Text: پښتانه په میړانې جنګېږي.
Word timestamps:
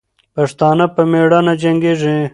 پښتانه 0.35 0.85
په 0.95 1.01
میړانې 1.11 1.53
جنګېږي. 1.61 2.17